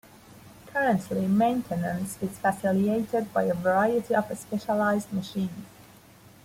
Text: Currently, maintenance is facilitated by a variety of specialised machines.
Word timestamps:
Currently, 0.65 1.27
maintenance 1.27 2.17
is 2.23 2.39
facilitated 2.39 3.31
by 3.31 3.43
a 3.43 3.53
variety 3.53 4.15
of 4.15 4.35
specialised 4.35 5.13
machines. 5.13 5.67